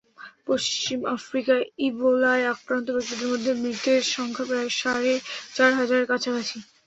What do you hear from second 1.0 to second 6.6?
আফ্রিকায় ইবোলায় আক্রান্ত ব্যক্তিদের মধ্যে মৃতের সংখ্যা সাড়ে চার হাজারের কাছাকাছি।